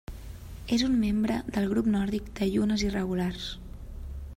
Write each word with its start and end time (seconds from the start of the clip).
És 0.77 0.83
un 0.87 0.95
membre 1.01 1.37
del 1.57 1.69
Grup 1.75 1.91
Nòrdic 1.97 2.33
de 2.41 2.49
llunes 2.57 2.87
irregulars. 2.91 3.51